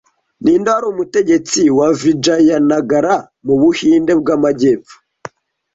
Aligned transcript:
ninde 0.43 0.69
wari 0.75 0.85
umutegetsi 0.93 1.61
wa 1.77 1.87
Vijayanagar 1.99 3.07
mu 3.45 3.53
Buhinde 3.61 4.11
bw'Amajyepfo 4.21 4.95